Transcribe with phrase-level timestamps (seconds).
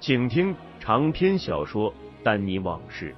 [0.00, 1.92] 请听长篇小说
[2.24, 3.14] 《丹尼往事》，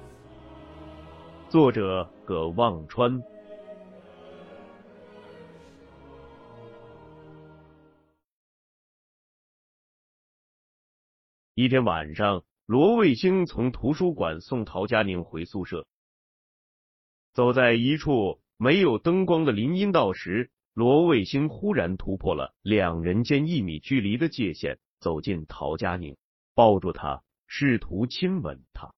[1.49, 3.23] 作者葛望川。
[11.55, 12.43] 一天晚上。
[12.65, 15.85] 罗卫星从图书馆送陶佳宁回宿舍，
[17.33, 26.15] 走在一处没有灯光的林荫道时，罗卫星忽然突破了两人间一米距离的界限，走进陶佳宁，
[26.55, 28.93] 抱住他，试图亲吻他。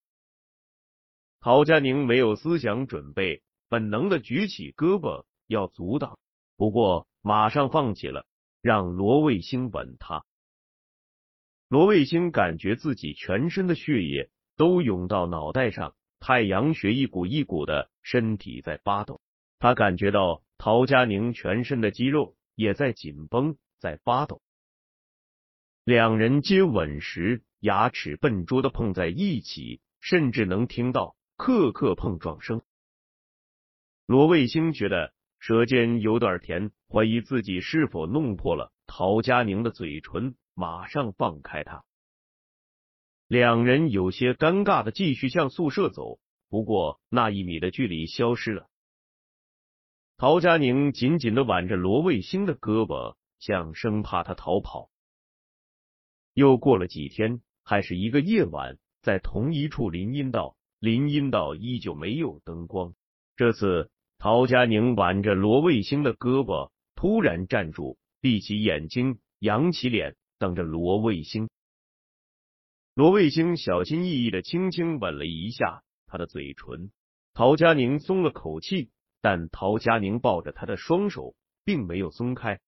[1.40, 6.18] 陶佳宁没有思想准备，本能的举起胳膊要阻挡，
[6.58, 8.26] 不过马上放弃了，
[8.62, 10.26] 让罗卫星吻她。
[11.68, 19.22] 罗卫星感觉自己全身的血液都涌到脑袋上，太阳穴一股一股的，身体在发抖。
[19.60, 24.42] 他感觉到陶佳宁全身的肌肉也在紧绷，在发抖。
[25.86, 32.64] 两人接吻时，牙齿笨拙的碰在一起，甚至能听到磕磕碰撞声。
[34.08, 40.36] 罗卫星觉得舌尖有点甜，怀疑自己是否弄破了陶佳宁的嘴唇。
[40.56, 41.84] 马上放开他，
[43.28, 46.18] 两人有些尴尬的继续向宿舍走，
[46.50, 48.68] 不过那一米的距离消失了。
[50.18, 54.90] 陶佳宁紧紧的挽着罗卫星的胳膊，像生怕他逃跑。
[56.36, 62.94] 又过了几天，还是一个夜晚，在同一处林荫道，林荫道依旧没有灯光。
[63.36, 70.16] 这次陶佳宁挽着罗卫星的胳膊，突然站住，闭起眼睛，扬起脸。
[70.38, 71.50] 等着罗卫星，
[72.94, 76.92] 罗卫星小心翼翼的轻轻吻了一下他的嘴唇。
[77.34, 78.92] 陶佳宁松了口气，
[79.22, 82.60] 但陶佳宁抱着他的双手并没有松开。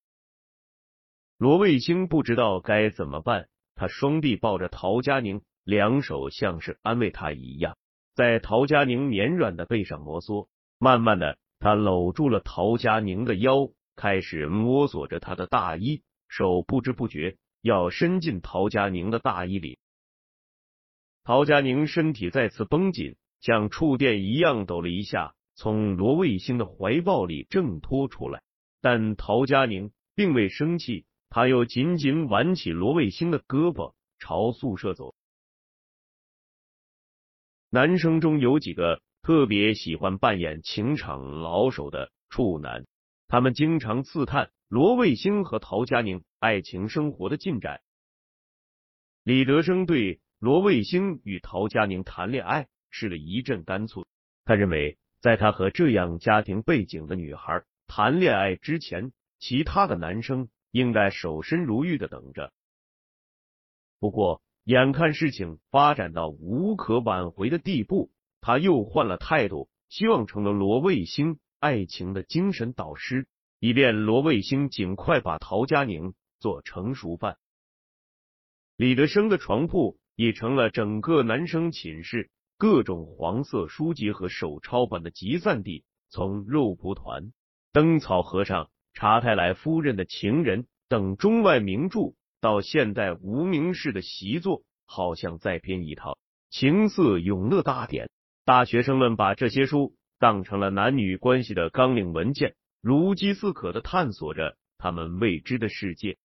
[1.36, 7.76] 罗卫星不知道该怎么办，他双臂抱着陶佳宁，两手像是安慰他一样，
[8.14, 10.48] 在陶佳宁绵软的背上摩挲。
[10.80, 17.36] 慢慢的，他搂住了陶佳宁的腰，开始摸索着她的大衣，手不知不觉。
[17.60, 19.78] 要伸进陶佳宁的大衣里，
[21.24, 28.42] 陶佳宁身体再次绷紧，像触电一样抖了一下，从罗卫星的怀抱里挣脱出来。
[28.80, 35.14] 但陶佳宁并未生气，他又紧紧挽起罗卫星的胳膊，朝宿舍走。
[37.70, 42.86] 男生中有几个特别喜欢扮演情场老手的处男，
[43.28, 44.50] 他们经常刺探。
[44.68, 47.80] 罗卫星和陶佳宁爱情生活的进展，
[49.22, 54.04] 李德生对罗卫星与陶佳宁谈恋爱是了一阵干脆。
[54.44, 62.52] 他认为，在他和这样家庭背景的女孩谈恋爱之前，其他的男生应该守身如玉的等着。
[64.00, 73.26] 不过，眼看事情发展到无可挽回的地步，他又换了态度，希望成了罗卫星爱情的精神导师。
[73.60, 77.38] 以便罗卫星尽快把陶佳宁做成熟饭。
[78.76, 85.84] 李德生的床铺已成了整个男生寝室各种黄色书籍和手抄本的集散地。
[86.08, 87.32] 从肉蒲团、
[87.72, 96.18] 灯草和尚、查泰莱夫人的情人等中外名著，到现代无名氏的习作，好像再编一套
[96.50, 98.10] 情色永乐大典。
[98.44, 102.56] 大学生们把这些书当成了男女关系的纲领文件。
[102.80, 106.16] 如饥似渴的探索着他们未知的世界。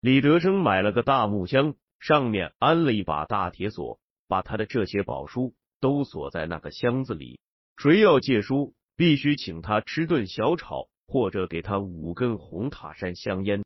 [0.00, 7.38] 李德生买了个大木箱，上面安了一把大铁锁，把他的这些宝书都锁在那个箱子里。
[7.76, 13.64] 谁要借书，必须请他吃顿小炒，或者给他五根红塔山香烟。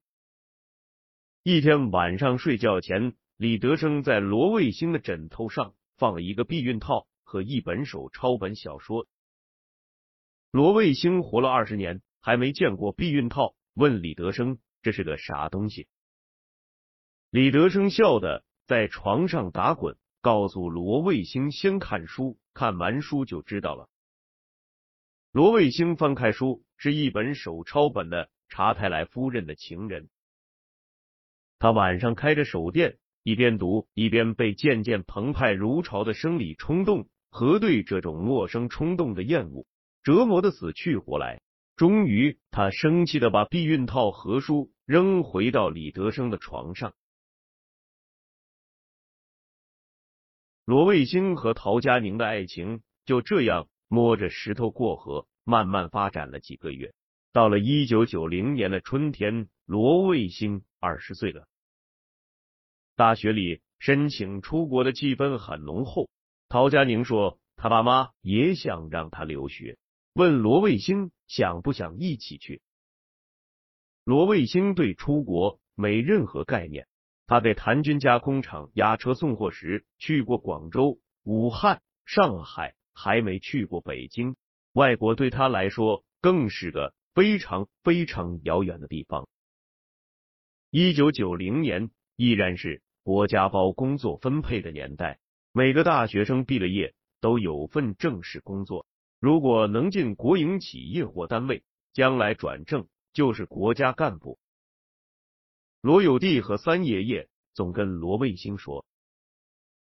[1.42, 9.08] 一天晚上睡觉前，李德生在罗卫星的枕头上放了一个避孕套和一本手抄本小说。
[10.52, 15.88] 罗卫星活了二十年，还没见过避孕套，问李德生这是个啥东西。
[17.30, 23.88] 李德生笑的在床上打滚，告诉罗卫星先看书，看完书就知道了。
[25.32, 30.08] 罗卫星翻开书，是一本手抄本的查泰莱夫人的情人。
[31.60, 39.64] 他晚上开着手电，一边读一边被渐渐澎湃如潮的生理冲动和对这种陌生冲动的厌恶
[40.02, 41.40] 折磨的死去活来。
[41.76, 46.92] 终于，他生气的把避孕套和书扔回到李德生的床上。
[50.64, 56.94] 罗卫星和陶佳宁的爱情就这样摸着石头过河，慢慢发展了几个月。
[57.32, 61.46] 到了一九九零年的春天，罗卫星二十岁了。
[62.94, 66.10] 大学里申请出国的气氛很浓厚。
[66.48, 69.78] 陶佳宁说，他爸妈也想让他留学，
[70.12, 72.60] 问罗卫星想不想一起去。
[74.04, 76.86] 罗卫星对出国没任何概念。
[77.26, 84.36] 他给谭军家工厂押车送货时去过广州、武汉、上海，还没去过北京。
[84.72, 89.28] 外国对他来说更是个非常非常遥远的地方。
[90.70, 91.90] 一九九零年。
[92.16, 95.18] 依然是国家包工作分配的年代，
[95.50, 98.86] 每个大学生毕了业都有份正式工作。
[99.18, 101.64] 如果能进国营企业或单位，
[101.94, 104.38] 将来转正就是国家干部。
[105.80, 108.84] 罗有弟和三爷爷总跟罗卫星说：“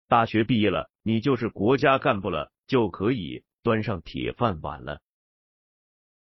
[0.08, 5.00] 大学毕业了，你就是国家干部了，就可以端上铁饭碗了。”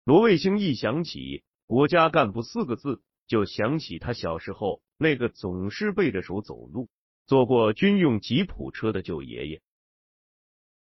[0.03, 4.81] 罗卫星一想起“国家干部”四个字，就想起他小时候。
[4.97, 6.87] 那个总是背着手走路、
[7.25, 9.59] 坐过军用吉普车的舅爷爷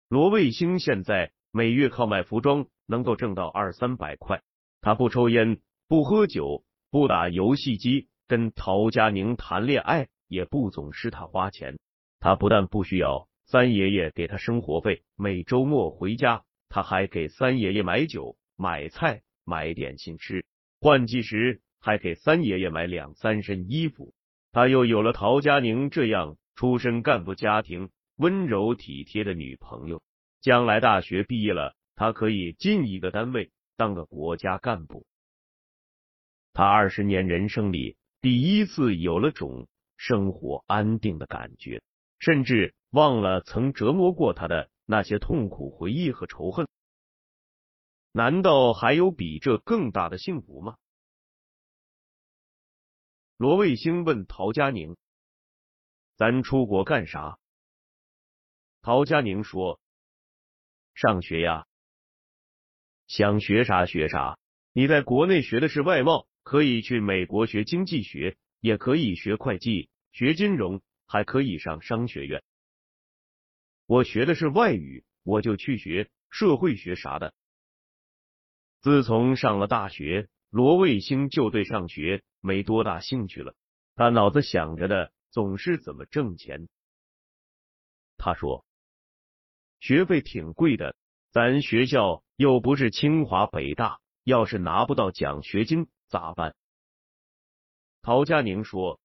[0.09, 4.43] 罗卫星，现在每月靠卖服装能够挣到二三百块。
[4.81, 11.79] 他不抽烟，不喝酒，不打游戏机，跟陶佳宁谈恋爱也不总是他花钱。
[12.19, 20.47] 他不但不需要三爷爷给他生活费，每周末回家，他还给三爷爷买酒、买菜、买点心吃。
[20.81, 21.61] 换季时。
[21.81, 24.13] 还给三爷爷买两三身衣服，
[24.51, 30.03] 他又有了陶佳宁这样出身干部家庭、温柔体贴的女朋友。
[30.41, 35.07] 将来大学毕业了，他可以进一个单位当个国家干部。
[36.53, 41.81] 他二十年人生里第一次有了种生活安定的感觉，
[42.19, 46.67] 甚至忘了曾折磨过他的那些痛苦回忆和仇恨。
[48.13, 50.77] 难道还有比这更大的幸福吗？
[53.37, 54.97] 罗卫星问陶佳宁
[56.17, 57.39] ：“咱出国干啥？”
[58.83, 59.81] 陶佳宁说
[60.95, 61.67] ：“上学呀，
[63.07, 64.39] 想学啥学啥。
[64.73, 72.43] 你在国内学的是外贸，可以去美国学经济学，也可以学会计、学金融，还可以上商学院。
[73.89, 77.33] 我学的是外语，我就去学社会学啥的。”
[78.83, 82.23] 自从上了大学，罗卫星就对上学。
[82.41, 83.57] 没多大兴趣了，
[83.97, 86.69] 他脑子想着的总是怎么挣钱。
[88.19, 88.67] 他说
[89.81, 90.95] ：“学费挺贵的，
[91.33, 96.55] 咱学校又不是清华北大，要是拿不到奖学金咋办？”
[98.03, 99.01] 陶佳宁说：“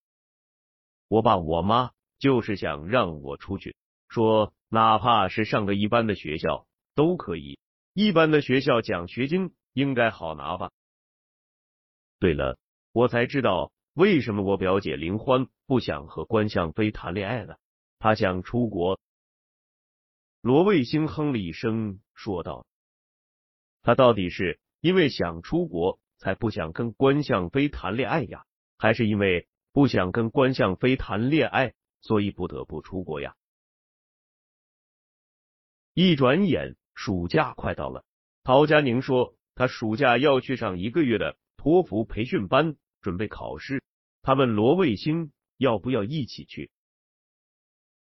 [1.08, 3.76] 我爸我妈就是想让我出去，
[4.10, 6.66] 说哪怕是上个一般的学校
[6.96, 7.60] 都可以，
[7.94, 10.72] 一般的学校奖学金应该好拿吧？
[12.18, 12.58] 对了。”
[12.92, 17.58] 我才知道为什么我表姐林欢不想和关向飞谈恋爱了，
[17.98, 19.00] 她想出国。
[20.42, 22.66] 罗卫星哼了一声，说道
[23.82, 28.46] ：“他到底是因为想出国才不想跟关向飞谈恋爱呀，
[28.78, 33.36] 还是因为不想跟关向飞谈恋爱，所以不得不出国呀？”
[35.94, 38.04] 一转眼，暑假快到了。
[38.44, 42.76] 陶佳宁说，他暑假要去上一个月的托福培训班。
[43.02, 43.84] 准备考试，
[44.22, 46.72] 他问罗卫星要不要一起去。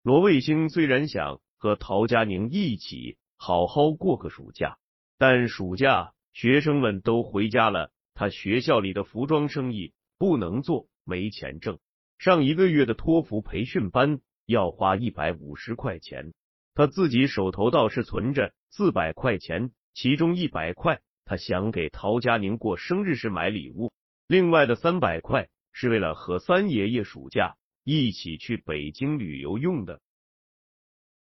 [0.02, 4.76] 罗卫星虽然想和陶佳宁一起好好过个暑假，
[5.16, 11.78] 但暑假学生们都回家了，他学校里的服装生意不能做，没钱挣。
[12.18, 16.34] 上一个月的托福培训班要花一百五十块钱，
[16.74, 23.92] 他自己手头倒是存着四百块钱，其中一百块他想给陶佳宁过生日时买礼物。
[24.26, 30.00] 另外的三百块是为了和三爷爷暑假一起去北京旅游用的。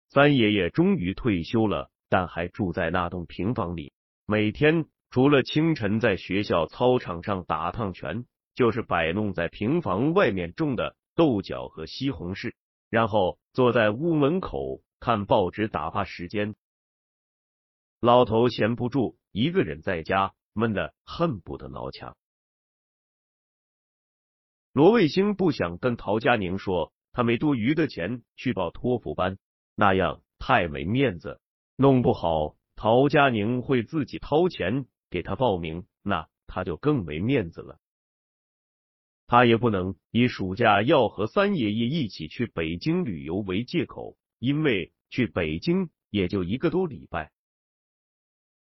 [0.08, 3.92] 三爷爷终于退休了，但还住在那栋平房里，
[4.26, 8.24] 每天除了清晨在学校操场上打趟拳，
[8.54, 12.52] 就是摆弄在平房外面种的豆角和西红柿，
[12.90, 16.54] 然后坐在屋门口看报纸打发时间。
[18.00, 22.16] 老头闲不住，一个人在家闷得恨不得挠墙。
[24.72, 29.36] 罗卫星不想跟陶佳宁说他没多余的钱去报托福班，
[29.74, 31.38] 那样太没面子，
[31.76, 37.78] 弄不好陶佳宁会自己掏钱给他报名，那他就更没面子了。
[39.26, 47.32] 他也不能以暑假要和三爷爷一起去北京旅游为借口，因为去北京也就一个多礼拜。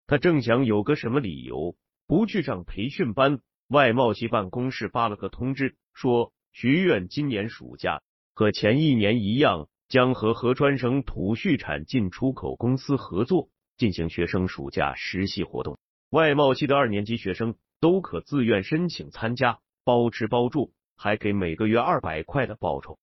[0.06, 1.74] 他正想有个什么理由
[2.06, 8.02] 不去上培训班，外贸系办公室发了个通知，说学院今年暑假
[8.34, 13.48] 和前一年一样，将和河川省土畜产进出口公司合作
[13.78, 15.78] 进行学生暑假实习活动。
[16.10, 22.98] 外贸系的二年级学生都可自愿申请参加，包吃包住，还给每个月二百块的报酬。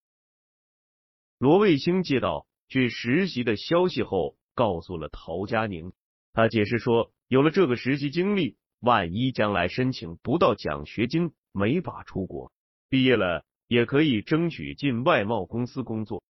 [1.40, 5.92] 罗卫星接到去实习的消息后，告诉了陶佳宁。
[6.32, 12.52] 他解释说，有了这个实习经历，万一将来申请不到奖学金，没法出国，
[12.88, 16.24] 毕业了也可以争取进外贸公司工作。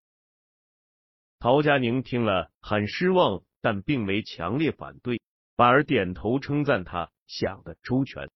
[1.38, 5.22] 陶佳宁听了很失望，但并没强烈反对，
[5.56, 8.30] 反而点头称赞他想的周全。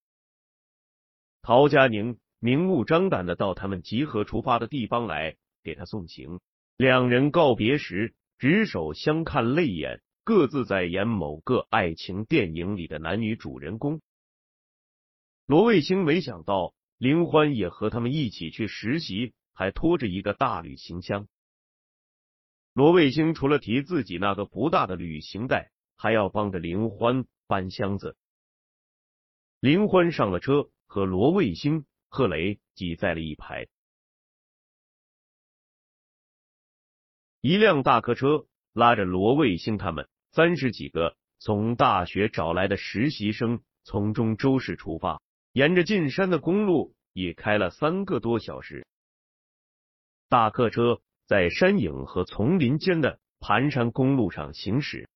[1.41, 6.39] 陶佳宁明目张胆的到他们集合出发的地方来给他送行，
[6.83, 10.01] 两人告别时执手相看泪眼。
[10.25, 14.01] 各自在演某个爱情电影里的男女主人公。
[15.45, 21.29] 罗卫星没想到林欢也和他们一起去实习，还拖着一个大旅行箱。
[22.73, 28.17] 罗卫星除了提自己那个不大的旅行袋，还要帮着林欢搬箱子。
[29.61, 33.67] 林欢上了车，和罗卫星、贺雷挤在了一排。
[37.43, 40.07] 一辆大客车拉着罗卫星他们。
[40.31, 45.21] 三十几个从大学找来的实习生从中州市出发，
[45.51, 48.87] 沿着进山的公路也开了三个多小时。
[50.29, 55.09] 大客车在山影和丛林间的盘山公路上行驶。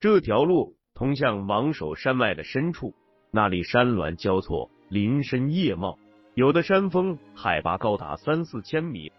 [0.00, 2.94] 这条路通向芒首山脉的深处，
[3.30, 5.98] 那里山峦交错，林深叶茂，
[6.32, 9.12] 有的山峰海拔高达三四千米。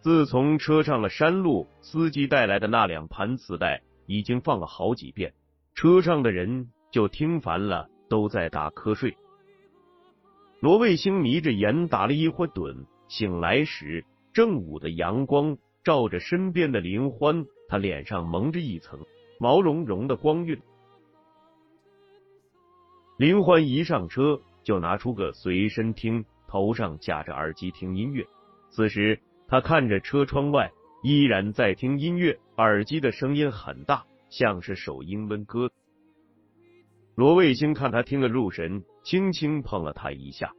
[0.00, 5.34] 自从车上了山路，司机带来的那两盘磁带已经放了好几遍，
[5.74, 9.14] 车上的人就听烦了，都在打瞌睡。
[10.60, 14.02] 罗卫星迷着眼打了一会盹，醒来时
[14.32, 18.98] 正午的阳光照着身边的林欢，他脸上蒙着一层
[19.38, 20.58] 毛茸茸的光晕。
[23.18, 28.26] 林欢一上车就拿出个随身听，头上架着耳机听音乐，
[28.70, 29.20] 此时。
[29.50, 30.70] 他看着车窗外，
[31.02, 35.72] 依然在听音乐，耳机的声音很大，像是首英文歌。
[37.16, 40.52] 罗卫星看他听得入神，轻轻碰了他一下。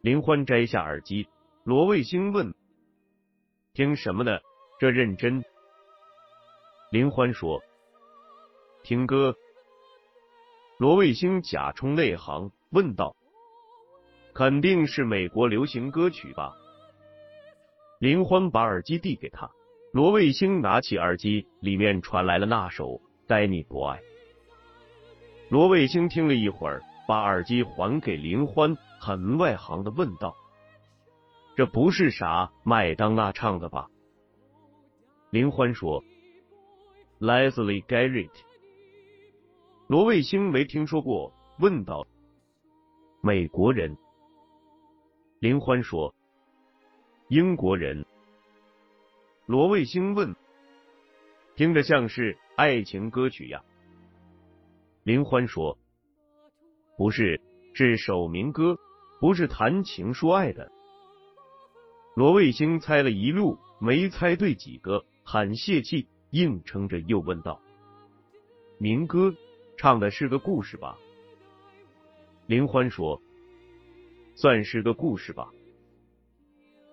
[0.00, 1.28] 林欢摘下耳机，
[1.62, 2.54] 罗卫星问
[3.74, 4.38] ：“听什么呢？
[4.80, 5.44] 这认真？”
[6.90, 7.60] 林欢说
[8.82, 9.36] ：“听歌。”
[10.80, 13.14] 罗卫星假充内行问道
[14.32, 16.56] ：“肯定是美国流行歌曲吧？”
[18.02, 19.48] 林欢把耳机递给他，
[19.92, 22.94] 罗卫星拿起耳机，里面传来了那首
[23.28, 23.96] 《待你不爱》。
[25.48, 30.34] 罗卫星听了一会儿，把耳机还给林欢，很外行的问道
[31.54, 33.86] ：“这不是啥麦当娜唱的吧？”
[35.30, 36.02] 林欢说
[37.20, 38.32] ：“Leslie Garrett。”
[39.86, 42.04] 罗卫星没听说过，问道
[43.22, 43.96] ：“美国人？”
[45.38, 46.12] 林欢说。
[47.28, 48.04] 英国人，
[49.46, 50.34] 罗卫星问
[51.56, 53.62] ：“听着像是爱情歌曲呀？”
[55.02, 55.78] 林欢说
[56.98, 57.40] ：“不是，
[57.72, 58.78] 是首民歌，
[59.18, 60.70] 不是谈情说爱的。”
[62.14, 67.62] 罗卫星猜了一路，没猜对几个，很泄气，硬撑着又问道
[68.76, 69.34] ：“民歌
[69.78, 70.98] 唱的是个故事吧？”
[72.46, 73.22] 林欢说
[74.36, 75.50] ：“算是个故事吧。”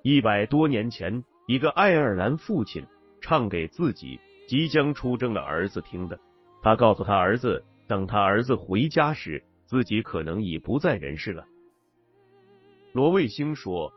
[0.01, 2.85] 一百多年前，一个爱尔兰父亲
[3.19, 6.17] 唱给自己即将出征的儿子听的。
[6.61, 11.45] 他告诉他儿子，等他儿子回家时，自己可能已不在人世了。
[12.93, 13.91] 罗卫星说：“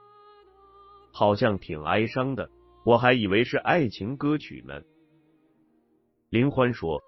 [1.12, 2.50] 好像挺哀伤的，
[2.84, 4.82] 我还以为是爱情歌曲呢。”
[6.30, 7.00] 林欢说：“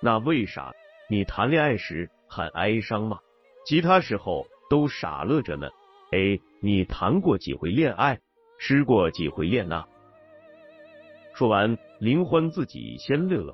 [0.00, 0.72] 那为啥
[1.10, 3.18] 你谈恋爱时很哀伤吗？
[3.66, 5.68] 其他时候都傻乐着呢。
[6.14, 8.20] 哎，你谈过几回恋爱，
[8.56, 9.84] 失过几回恋呢？”
[11.34, 13.52] 说完，林欢自己先乐了。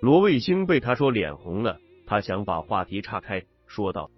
[0.00, 4.10] 罗卫星被他说脸红了，他想把话题岔开，说道：“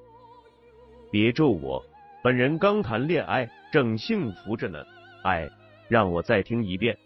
[1.13, 1.85] 别咒我，
[2.25, 4.83] 本人刚谈恋爱，正幸福着呢。
[5.23, 5.51] 哎，
[5.91, 6.97] 让我再听一遍。”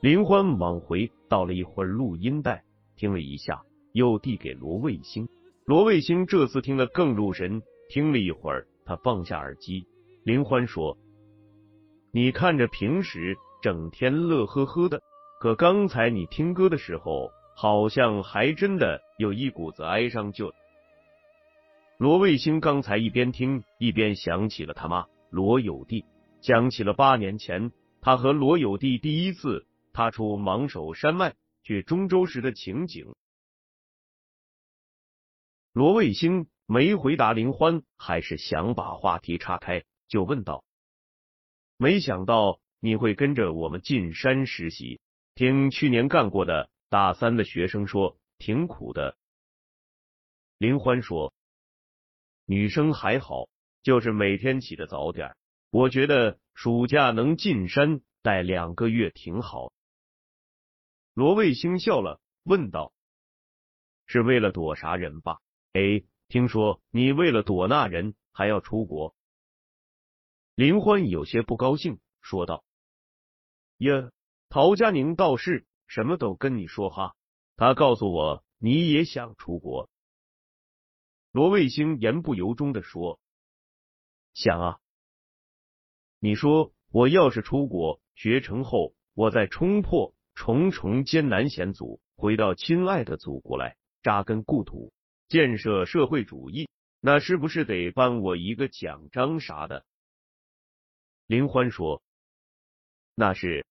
[0.00, 2.62] 林欢往回倒了一会儿录音带，
[2.94, 3.60] 听了一下，
[3.94, 5.28] 又递给罗卫星。
[5.64, 9.86] 罗卫星这次听得更入神，听了一会儿，他放下耳机。
[10.24, 10.96] 林欢说
[12.12, 15.02] ：“你看着平时。”整天乐呵呵的，
[15.40, 20.32] 可刚才你听歌的时候，好像还真的有一股子哀伤。
[20.32, 20.52] 就
[21.96, 26.04] 罗卫星刚才一边听一边想起了他妈罗有弟，
[26.42, 27.72] 想起了八年前
[28.02, 33.14] 他和罗有弟第一次踏出芒首山脉去中州时的情景。
[35.72, 40.64] 罗卫星没回答林欢，还是想把话题岔开，就问道
[41.78, 45.00] ：“没想到。”你会跟着我们进山实习？
[45.34, 49.16] 听去年干过的大三的学生说，挺苦的。
[50.58, 51.32] 林欢说
[52.44, 53.48] ：“女生还好，
[53.82, 55.34] 就是每天起得早点。
[55.70, 59.72] 我觉得暑假能进山待两个月挺好。”
[61.14, 62.92] 罗卫星笑了，问道
[64.04, 65.38] ：“是为了躲啥人吧？
[65.72, 69.14] 哎，听说你为了躲那人还要出国？”
[70.54, 72.64] 林欢有些不高兴，说道。
[73.78, 74.10] 呀，
[74.48, 77.16] 陶佳宁倒是什么都跟你说哈，
[77.56, 79.90] 他告诉我你也想出国。
[81.32, 83.18] 罗卫星言不由衷的说
[84.32, 84.78] ：“想啊，
[86.20, 94.92] 你说我要是出国学成后，我再冲破重重艰难险阻，回到亲爱的祖国来扎根故土，
[95.28, 96.68] 建设社会主义，
[97.00, 99.84] 那是不是得颁我一个奖章啥的？”
[101.26, 102.02] 林欢说。
[103.16, 103.64] 那是，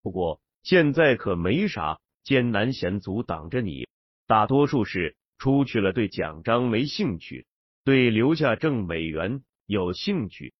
[0.00, 3.86] 不过现在可没啥艰难险阻挡着你，
[4.26, 7.46] 大多数是出去了对奖章没兴趣，
[7.84, 10.54] 对留下挣美元有兴趣。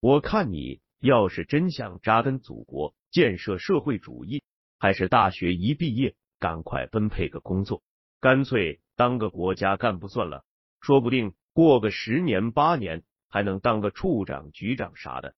[0.00, 4.42] 我看你要是真想扎根祖国，建设社会主义，
[4.78, 7.82] 还是大学一毕业赶快分配个工作，
[8.22, 10.44] 干脆当个国家干部算了，
[10.80, 15.34] 说不定过个十年八年还能当个处长、局长啥的。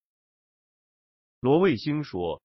[1.40, 2.42] 罗卫星说：“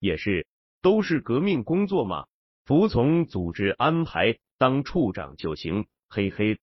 [0.00, 0.46] 也是，
[0.80, 2.26] 都是革命工作嘛，
[2.64, 6.58] 服从组织安排，当处长就行。”嘿嘿。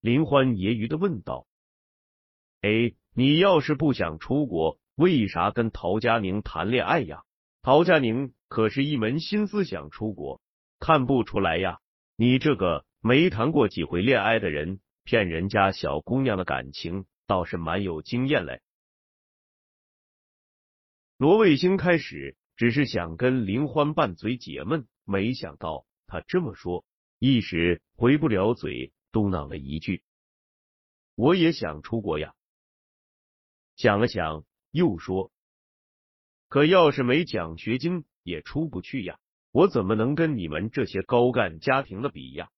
[0.00, 1.48] 林欢揶揄的问道
[2.62, 7.24] ：“哎，你要是不想出国，为啥跟陶佳宁谈恋爱呀？
[7.62, 10.40] 陶佳宁可是一门心思想出国，
[10.78, 11.80] 看不出来呀？
[12.16, 18.62] 你这个没谈过几回恋爱的人，骗人家小姑娘的感情，倒是蛮有经验嘞。”
[21.18, 26.84] 罗卫星开始只是想跟林欢拌嘴解闷，没想到他这么说，
[27.18, 30.02] 一时回不了嘴，嘟囔了一句
[31.16, 32.34] ：“我也想出国呀。”
[33.76, 35.32] 想了想，又说
[36.48, 39.18] ：“可要是没奖学金，也出不去呀。
[39.56, 42.50] 我怎么能跟你们这些高干家庭的比呀？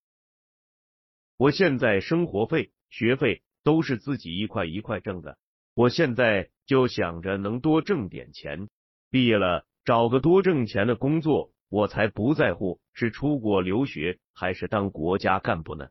[1.37, 5.39] 我现在生活费、学费都是自己一块一块挣的。”
[5.75, 8.69] 我现在就想着能多挣点钱，
[9.11, 15.91] 毕业了找个多挣钱的工作，我才不在乎是出国留学还是当国家干部呢。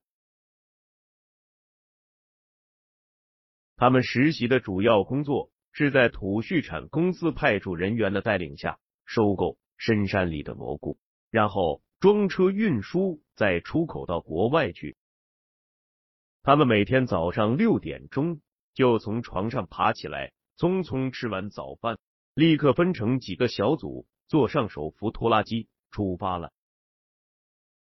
[3.78, 10.98] 他们实习的主要工作是在土畜产公司派驻人员的带领下收购深山里的蘑菇，
[11.32, 14.98] 然后装车运输，再出口到国外去。
[16.44, 18.42] 他们每天早上六点钟。
[18.74, 21.98] 就从床上爬起来，匆匆吃完早饭，
[22.36, 26.54] 立刻分成几个小组，坐上手扶拖拉机出发了。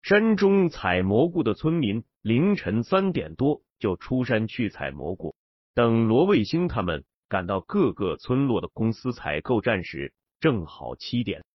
[0.01, 5.35] 山中采蘑菇的村民凌晨三点多就出山去采蘑菇，
[5.75, 11.45] 等罗卫星他们赶到各个村落的公司采购站时，正好七点。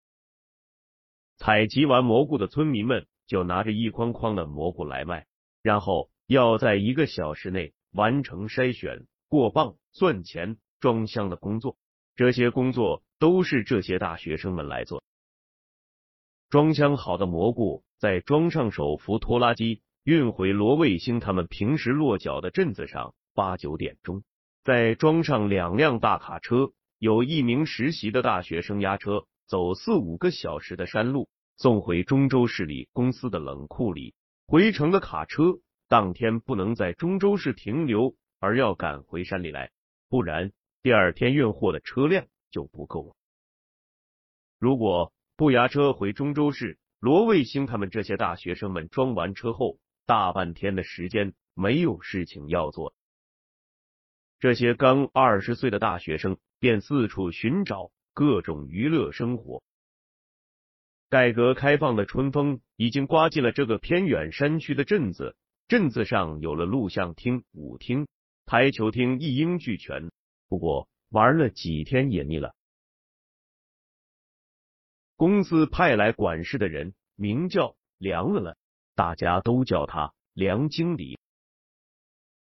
[1.38, 5.26] 采集完蘑菇的村民们就拿着一筐筐的蘑菇来卖，
[5.62, 9.06] 然后要在一个小时内完成筛选。
[9.28, 11.76] 过磅、算钱、装箱的工作，
[12.14, 15.02] 这些工作都是这些大学生们来做。
[16.48, 23.14] 装箱好的蘑菇再装上手扶拖拉机，运回罗卫星他们平时落脚的镇子上。
[23.34, 24.22] 八九点钟，
[24.64, 34.14] 再装上两辆大卡车，有一名实习的大学生押车，走四五个小时的山路，送回中州市里公司的冷库里。
[34.46, 39.70] 回程的卡车当天不能在中州市停留，而要赶回山里来，
[40.08, 43.16] 不然第二天运货的车辆就不够了。
[44.58, 52.94] 如果不押车回中州市，罗卫星他们这些大学生们装完车后，大半天的时间没有事情要做。
[54.38, 59.62] 这些刚二十岁的大学生便四处寻找各种娱乐生活。
[61.10, 65.36] 改革开放的春风已经刮进了这个偏远山区的镇子，
[65.68, 68.08] 镇子上有了录像厅、舞厅、
[68.46, 70.10] 台球厅，一应俱全。
[70.48, 72.54] 不过玩了几天也腻了。
[75.16, 78.56] 公司派来管事的人名叫梁乐乐，
[78.94, 81.18] 大家都叫他梁经理。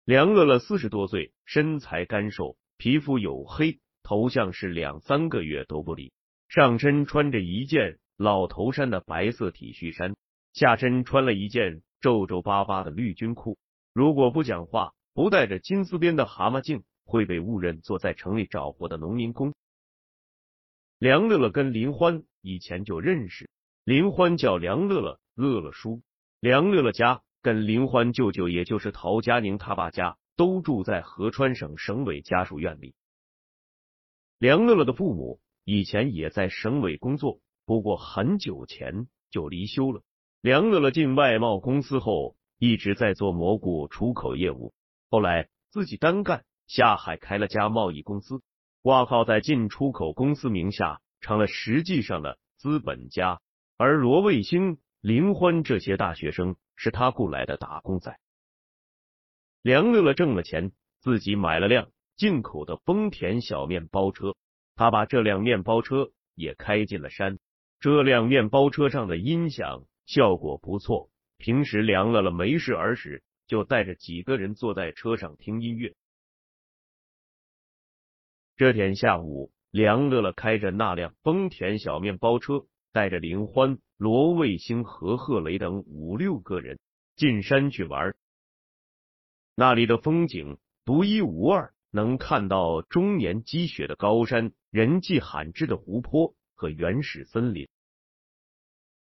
[0.07, 3.79] 梁乐乐四十多岁，身材干瘦，皮肤黝黑，
[4.11, 6.13] 头像是两三个月都不理。
[6.49, 10.17] 上身穿着一件老头衫的白色 T 恤衫，
[10.53, 13.57] 下身穿了一件皱皱巴巴的绿军裤。
[13.93, 19.55] 如果不讲话，不戴着金丝边的蛤蟆镜，会被误认做在城里找活的农民工。
[20.99, 23.49] 梁乐乐跟林欢以前就认识，
[23.85, 26.03] 林欢叫梁乐乐，乐乐叔。
[26.41, 27.23] 梁乐乐家。
[27.43, 32.93] 跟林欢舅舅，也就是陶佳宁他爸家，都住在合川省省委家属院里。
[34.41, 40.03] 梁乐乐的父母以前也在省委工作，不过很久前就离休了。
[40.41, 44.73] 梁乐乐进外贸公司后，一直在做蘑菇出口业务，
[45.11, 48.41] 后来自己单干，下海开了家贸易公司，
[48.81, 53.43] 挂靠在进出口公司名下，成了实际上的资本家。
[53.77, 56.57] 而罗卫星、林欢这些大学生。
[56.83, 58.19] 是他雇来的打工仔。
[59.61, 64.37] 梁乐乐挣了钱，自己买了辆进口的丰田小面包车。
[64.75, 67.39] 他把这辆面包车也开进了山。
[67.79, 71.09] 这辆面包车上的音响效果不错。
[71.39, 75.95] 平时梁乐乐没事儿时，就带着几个人坐在车上听音乐。
[78.55, 83.79] 这天下午，梁乐乐开着那辆丰田小面包车，带着林欢。
[83.97, 86.79] 罗卫星和贺雷等五六个人
[87.17, 88.15] 进山去玩，
[89.55, 97.69] 那里的风景独一无二，能看到终年积雪的高山、人迹罕至的湖泊和原始森林。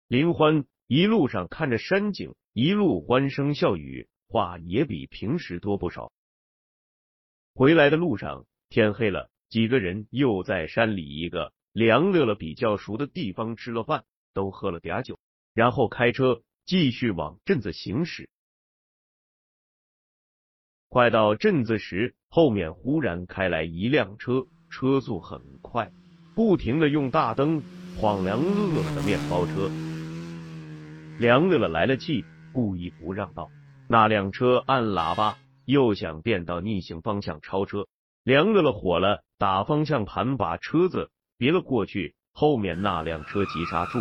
[0.08, 6.12] 林欢一路上看着山景，一路欢声笑语，话也比平时多不少。
[7.54, 14.04] 回来的路上天黑了，几个人又在山里一个梁乐乐比较熟的地方吃了饭。
[14.36, 15.18] 都喝了点酒，
[15.54, 18.28] 然后开车继续往镇子行驶。
[20.96, 25.92] 快到镇子时，后面忽然开来一辆车，车速很快，
[26.34, 27.62] 不停的用大灯
[27.98, 29.70] 晃梁乐乐的面包车。
[31.18, 33.50] 梁乐乐来了气，故意不让道。
[33.86, 37.86] 那辆车按喇叭，又想变道逆行方向超车。
[38.24, 42.14] 梁乐乐火了，打方向盘把车子别了过去。
[42.32, 43.98] 后面那辆车急刹住。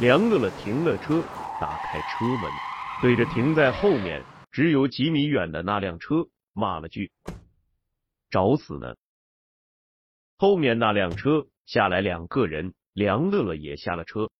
[0.00, 1.22] 梁乐乐停了车，
[1.60, 2.50] 打开车门，
[3.02, 4.22] 对着停在后面
[4.54, 7.10] 只有几米远的那辆车骂了句
[8.30, 8.94] ：“找死呢！”
[10.38, 14.30] 后面那辆车下来两个人，梁乐乐也下了车。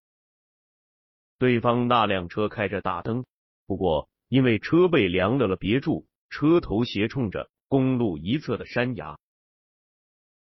[1.37, 3.27] 对方那辆车开着大灯，
[3.67, 9.19] 不过因为车被梁乐乐别住，车头斜冲着公路一侧的山崖。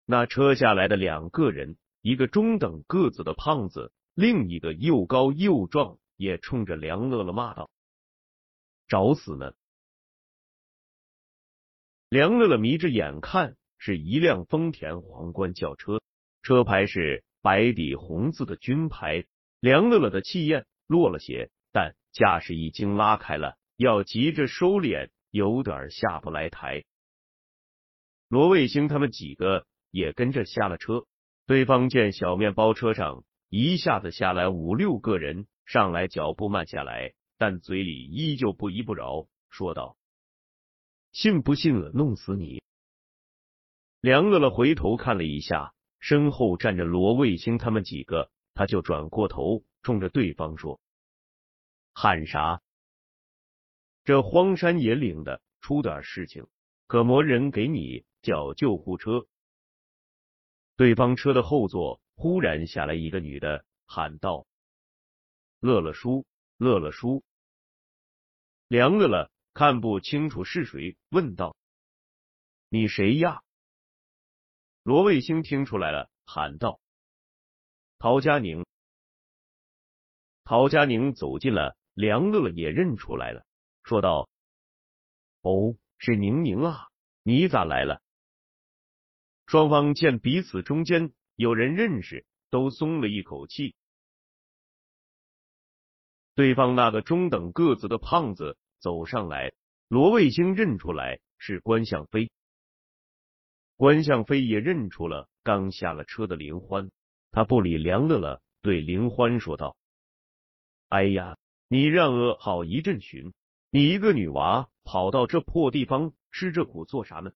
[0.06, 3.92] 那车下来的两个人，一个中等个子的胖子。
[4.14, 7.68] 另一个又高又壮，也冲着梁乐乐骂道
[8.88, 9.52] ：“找死呢！”
[12.10, 16.00] 梁乐乐眯着眼看，是一辆丰田皇冠轿车，
[16.42, 19.24] 车牌是白底红字的军牌。
[19.60, 26.84] 梁乐乐的气焰落了些，但架势已经拉开了，要急着收敛，有点下不来台。
[28.28, 31.04] 罗卫星他们几个也跟着下了车。
[31.46, 33.24] 对方见小面包车上。
[33.50, 39.96] 一下子下来五六个人，上来脚步慢下来，但嘴里依旧不依不饶，说道
[41.12, 42.62] ：“信不信了，弄死你！”
[44.02, 50.80] 梁乐乐回头看了一下，身后站着罗卫星他们几个，他就转过头，冲着对方说
[51.94, 52.60] ：“喊啥？
[54.04, 56.46] 这荒山野岭的，出点事情，
[56.86, 59.26] 可没人给你叫救护车。”
[60.76, 62.00] 对方车的后座。
[62.20, 64.44] 忽然下来一个女的，喊道
[65.62, 67.22] ：“乐乐叔，乐乐叔。”
[68.68, 71.56] 梁乐乐看不清楚是谁，问道
[72.68, 73.42] ：“你谁呀？”
[74.84, 76.78] 罗卫星听出来了，喊道
[77.98, 78.66] ：“陶佳宁。”
[80.44, 83.46] 陶佳宁走近了，梁乐乐也认出来了，
[83.84, 84.28] 说道
[85.40, 86.88] ：“哦，是宁宁啊，
[87.22, 88.02] 你咋来了？”
[89.46, 93.74] 双方见彼此中间有人认识，都松了一口气。
[96.38, 99.52] 对方那个中等个子的胖子走上来，
[99.88, 102.30] 罗卫星认出来是关向飞。
[103.74, 106.92] 关向飞也认出了刚下了车的林欢，
[107.32, 109.76] 他不理梁乐乐，对林欢说道
[110.88, 113.32] ：“哎呀，你让我好一阵寻，
[113.72, 117.32] 你一个女娃跑到这破地方吃这苦做啥呢？”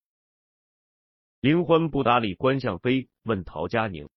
[1.42, 4.08] 林欢不搭理关向飞，问陶佳宁：“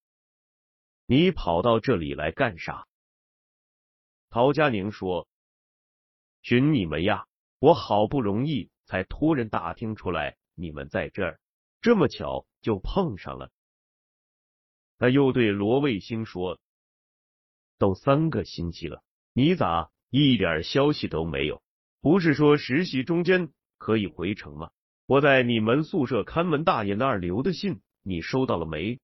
[1.07, 2.85] 你跑到这里来干啥？”
[4.29, 5.27] 陶佳宁说
[6.43, 7.25] ：“寻你们呀，
[7.59, 11.39] 我好不容易才托人打听出来你们在这儿，
[11.81, 13.51] 这么巧就碰上了。”
[14.97, 16.59] 他又对罗卫星说
[17.77, 21.61] ：“都三个星期了，你咋一点消息都没有？
[22.01, 24.71] 不是说实习中间可以回城吗？”
[25.07, 28.99] 我在你们宿舍看门大爷那儿留的信，你收到了没？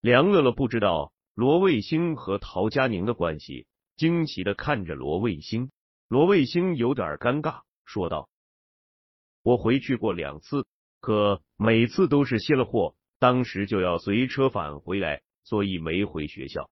[0.00, 3.66] 梁乐乐不知道罗卫星和陶佳宁的关系，
[4.02, 5.70] 惊奇的看着罗卫星。
[6.08, 8.28] 罗卫星有点尴尬，说道
[9.44, 10.66] ：“我回去过两次，
[11.00, 16.68] 可每次都是卸了货，当时就要随车返回来，所以没回学校。